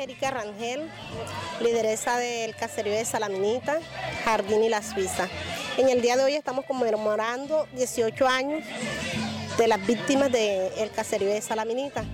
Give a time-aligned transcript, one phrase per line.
[0.00, 0.88] Erika Rangel,
[1.60, 3.78] lideresa del caserío de Salaminita,
[4.24, 5.28] Jardín y La Suiza.
[5.76, 8.64] En el día de hoy estamos conmemorando 18 años
[9.58, 12.04] de las víctimas del caserío de Salaminita.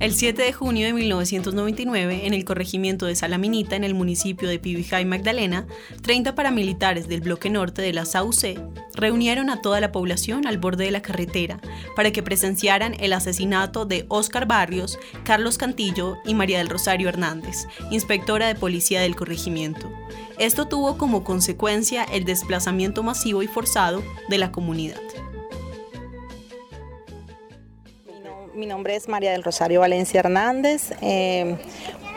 [0.00, 4.60] El 7 de junio de 1999, en el corregimiento de Salaminita, en el municipio de
[4.60, 5.66] Pibijay, Magdalena,
[6.02, 8.60] 30 paramilitares del bloque norte de la SAUC
[8.94, 11.60] reunieron a toda la población al borde de la carretera
[11.96, 17.66] para que presenciaran el asesinato de Óscar Barrios, Carlos Cantillo y María del Rosario Hernández,
[17.90, 19.90] inspectora de policía del corregimiento.
[20.38, 25.07] Esto tuvo como consecuencia el desplazamiento masivo y forzado de la comunidad.
[28.58, 30.90] Mi nombre es María del Rosario Valencia Hernández.
[31.00, 31.54] Eh,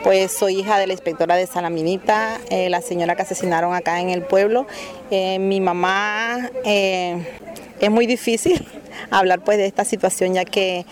[0.02, 4.10] pues soy hija de la inspectora de Salaminita, eh, la señora que asesinaron acá en
[4.10, 4.66] el pueblo.
[5.12, 8.66] Eh, mi mamá es muy difícil
[9.10, 10.84] hablar pues de esta situación ya que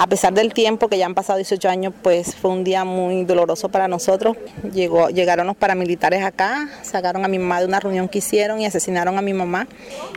[0.00, 3.24] a pesar del tiempo que ya han pasado 18 años, pues fue un día muy
[3.24, 4.36] doloroso para nosotros.
[4.72, 8.66] Llegó, llegaron los paramilitares acá, sacaron a mi mamá de una reunión que hicieron y
[8.66, 9.66] asesinaron a mi mamá.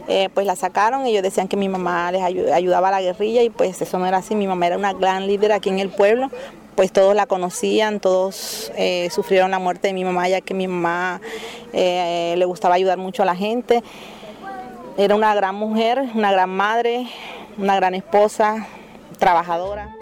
[0.07, 3.41] Eh, pues la sacaron y ellos decían que mi mamá les ayudaba a la guerrilla
[3.41, 4.35] y pues eso no era así.
[4.35, 6.29] Mi mamá era una gran líder aquí en el pueblo,
[6.75, 10.67] pues todos la conocían, todos eh, sufrieron la muerte de mi mamá, ya que mi
[10.67, 11.21] mamá
[11.73, 13.81] eh, le gustaba ayudar mucho a la gente.
[14.95, 17.07] Era una gran mujer, una gran madre,
[17.57, 18.67] una gran esposa,
[19.21, 19.95] trabajadora.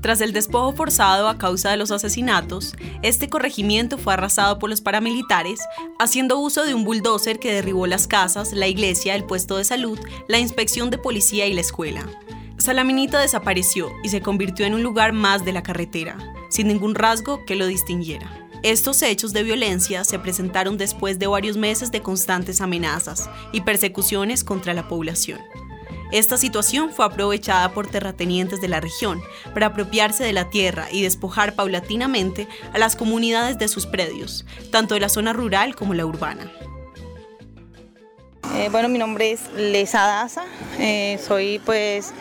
[0.00, 4.80] Tras el despojo forzado a causa de los asesinatos, este corregimiento fue arrasado por los
[4.80, 5.60] paramilitares,
[5.98, 9.98] haciendo uso de un bulldozer que derribó las casas, la iglesia, el puesto de salud,
[10.28, 12.06] la inspección de policía y la escuela.
[12.58, 16.18] Salaminita desapareció y se convirtió en un lugar más de la carretera,
[16.50, 18.41] sin ningún rasgo que lo distinguiera.
[18.62, 24.44] Estos hechos de violencia se presentaron después de varios meses de constantes amenazas y persecuciones
[24.44, 25.40] contra la población.
[26.12, 29.20] Esta situación fue aprovechada por terratenientes de la región
[29.52, 34.94] para apropiarse de la tierra y despojar paulatinamente a las comunidades de sus predios, tanto
[34.94, 36.52] de la zona rural como la urbana.
[38.54, 40.44] Eh, bueno, mi nombre es Lesa Daza,
[40.78, 42.12] eh, soy pues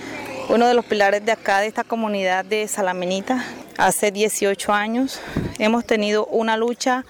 [0.50, 3.46] uno de los pilares de acá, de esta comunidad de Salaminita,
[3.82, 5.20] hace 18 años.
[5.60, 7.04] Hemos tenido una lucha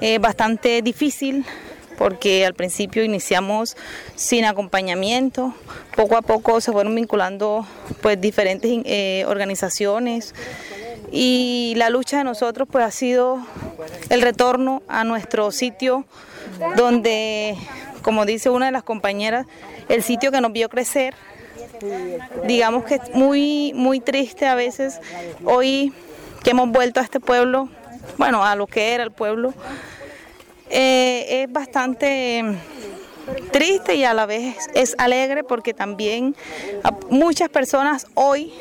[0.00, 1.44] eh, bastante difícil
[1.98, 3.76] porque al principio iniciamos
[4.14, 5.54] sin acompañamiento,
[5.94, 7.66] poco a poco se fueron vinculando
[8.00, 10.34] pues diferentes eh, organizaciones
[11.10, 13.38] y la lucha de nosotros pues ha sido
[14.08, 16.04] el retorno a nuestro sitio
[16.76, 17.56] donde,
[18.02, 19.46] como dice una de las compañeras,
[19.88, 21.14] el sitio que nos vio crecer,
[22.46, 25.00] digamos que es muy, muy triste a veces
[25.44, 25.92] hoy
[26.42, 27.68] que hemos vuelto a este pueblo,
[28.18, 29.54] bueno, a lo que era el pueblo,
[30.70, 32.58] eh, es bastante
[33.52, 36.34] triste y a la vez es alegre porque también
[37.10, 38.52] muchas personas hoy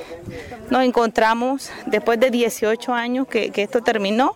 [0.69, 4.35] nos encontramos, después de 18 años que, esto terminó,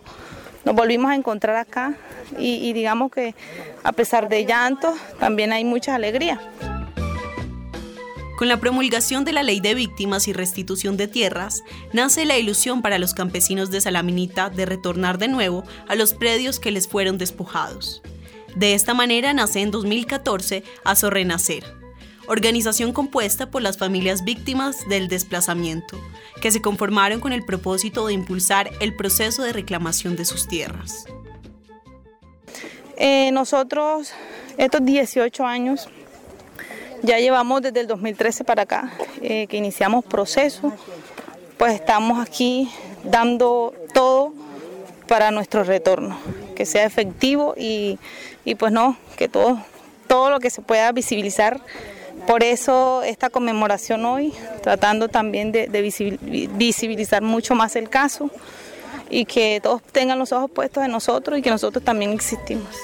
[0.64, 1.94] nos volvimos a encontrar acá
[2.38, 3.34] y, y digamos que
[3.84, 6.40] a pesar de llanto también hay mucha alegría.
[8.36, 11.62] Con la promulgación de la Ley de Víctimas y Restitución de Tierras,
[11.94, 16.60] nace la ilusión para los campesinos de Salaminita de retornar de nuevo a los predios
[16.60, 18.02] que les fueron despojados.
[18.54, 21.64] De esta manera nace en 2014 Azo Renacer,
[22.28, 25.98] organización compuesta por las familias víctimas del desplazamiento,
[26.42, 31.06] que se conformaron con el propósito de impulsar el proceso de reclamación de sus tierras.
[32.98, 34.12] Eh, nosotros,
[34.58, 35.88] estos 18 años,
[37.02, 40.72] ya llevamos desde el 2013 para acá, eh, que iniciamos proceso,
[41.58, 42.70] pues estamos aquí
[43.04, 44.32] dando todo
[45.08, 46.18] para nuestro retorno,
[46.54, 47.98] que sea efectivo y,
[48.58, 49.60] pues no, que todo,
[50.08, 51.60] todo lo que se pueda visibilizar.
[52.26, 54.32] Por eso esta conmemoración hoy,
[54.62, 55.68] tratando también de
[56.54, 58.30] visibilizar mucho más el caso
[59.10, 62.74] y que todos tengan los ojos puestos en nosotros y que nosotros también existimos.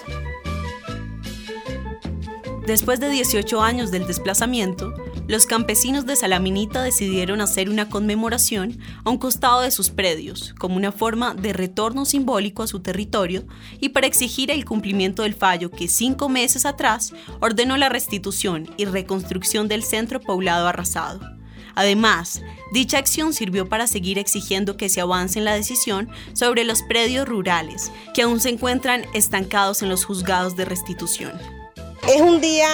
[2.73, 4.95] Después de 18 años del desplazamiento,
[5.29, 10.77] los campesinos de Salaminita decidieron hacer una conmemoración a un costado de sus predios, como
[10.77, 13.45] una forma de retorno simbólico a su territorio
[13.79, 18.87] y para exigir el cumplimiento del fallo que cinco meses atrás ordenó la restitución y
[18.87, 21.21] reconstrucción del centro poblado arrasado.
[21.75, 22.41] Además,
[22.73, 27.29] dicha acción sirvió para seguir exigiendo que se avance en la decisión sobre los predios
[27.29, 31.33] rurales, que aún se encuentran estancados en los juzgados de restitución.
[32.13, 32.69] Es un día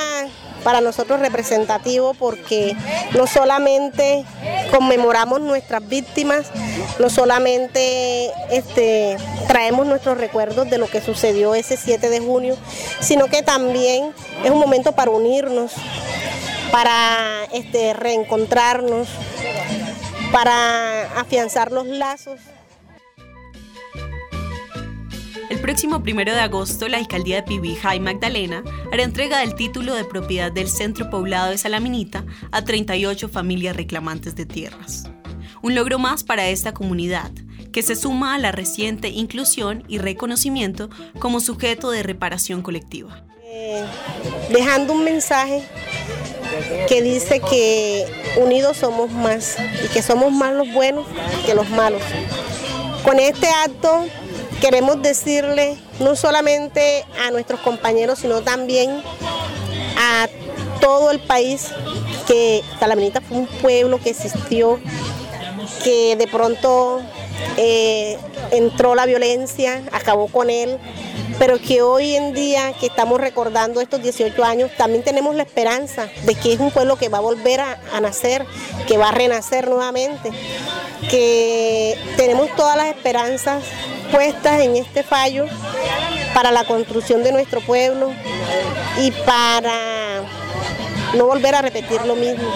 [0.64, 2.74] para nosotros representativo porque
[3.14, 4.24] no solamente
[4.72, 6.48] conmemoramos nuestras víctimas,
[6.98, 12.56] no solamente este, traemos nuestros recuerdos de lo que sucedió ese 7 de junio,
[12.98, 14.12] sino que también
[14.42, 15.70] es un momento para unirnos,
[16.72, 19.06] para este, reencontrarnos,
[20.32, 22.40] para afianzar los lazos.
[25.50, 28.62] El próximo primero de agosto, la alcaldía de Pibija y Magdalena
[28.92, 34.36] hará entrega del título de propiedad del centro poblado de Salaminita a 38 familias reclamantes
[34.36, 35.04] de tierras.
[35.62, 37.30] Un logro más para esta comunidad,
[37.72, 43.24] que se suma a la reciente inclusión y reconocimiento como sujeto de reparación colectiva.
[43.44, 43.86] Eh,
[44.50, 45.62] dejando un mensaje
[46.88, 48.04] que dice que
[48.36, 51.06] unidos somos más y que somos más los buenos
[51.46, 52.02] que los malos.
[53.02, 54.04] Con este acto
[54.60, 59.02] queremos decirle no solamente a nuestros compañeros, sino también
[59.96, 60.28] a
[60.80, 61.68] todo el país
[62.26, 64.78] que Talaminita fue un pueblo que existió,
[65.82, 67.00] que de pronto
[67.56, 68.18] eh,
[68.50, 70.78] entró la violencia, acabó con él,
[71.38, 76.08] pero que hoy en día que estamos recordando estos 18 años, también tenemos la esperanza
[76.24, 78.44] de que es un pueblo que va a volver a, a nacer,
[78.86, 80.30] que va a renacer nuevamente,
[81.10, 83.62] que tenemos todas las esperanzas
[84.10, 85.46] puestas en este fallo
[86.34, 88.12] para la construcción de nuestro pueblo
[88.98, 90.22] y para
[91.16, 92.48] no volver a repetir lo mismo,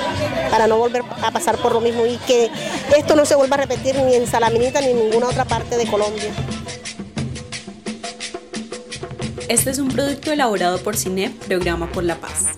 [0.50, 2.50] para no volver a pasar por lo mismo y que
[2.96, 5.86] esto no se vuelva a repetir ni en Salaminita ni en ninguna otra parte de
[5.86, 6.32] Colombia.
[9.48, 12.51] Este es un producto elaborado por CINEP, Programa por la Paz.